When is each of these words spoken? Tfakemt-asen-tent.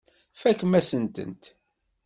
Tfakemt-asen-tent. 0.35 1.43